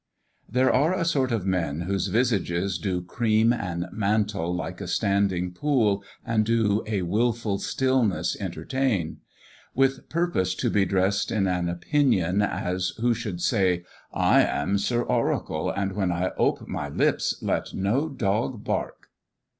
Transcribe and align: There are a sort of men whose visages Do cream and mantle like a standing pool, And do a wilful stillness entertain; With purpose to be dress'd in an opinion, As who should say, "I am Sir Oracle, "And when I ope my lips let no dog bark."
There 0.49 0.73
are 0.73 0.95
a 0.95 1.05
sort 1.05 1.31
of 1.31 1.45
men 1.45 1.81
whose 1.81 2.07
visages 2.07 2.79
Do 2.79 3.03
cream 3.03 3.53
and 3.53 3.85
mantle 3.91 4.51
like 4.51 4.81
a 4.81 4.87
standing 4.87 5.51
pool, 5.53 6.03
And 6.25 6.43
do 6.43 6.81
a 6.87 7.03
wilful 7.03 7.59
stillness 7.59 8.35
entertain; 8.41 9.17
With 9.75 10.09
purpose 10.09 10.55
to 10.55 10.71
be 10.71 10.85
dress'd 10.85 11.31
in 11.31 11.45
an 11.45 11.69
opinion, 11.69 12.41
As 12.41 12.93
who 12.99 13.13
should 13.13 13.43
say, 13.43 13.85
"I 14.11 14.41
am 14.41 14.79
Sir 14.79 15.03
Oracle, 15.03 15.69
"And 15.69 15.91
when 15.91 16.11
I 16.11 16.31
ope 16.35 16.67
my 16.67 16.89
lips 16.89 17.37
let 17.43 17.71
no 17.75 18.09
dog 18.09 18.63
bark." 18.63 19.09